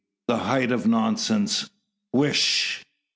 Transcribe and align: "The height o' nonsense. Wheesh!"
"The 0.27 0.37
height 0.37 0.71
o' 0.71 0.77
nonsense. 0.77 1.69
Wheesh!" 2.11 2.83